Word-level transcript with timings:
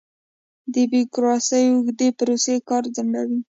د 0.73 0.75
بیروکراسۍ 0.91 1.63
اوږدې 1.69 2.09
پروسې 2.19 2.55
کار 2.69 2.83
ځنډوي. 2.95 3.39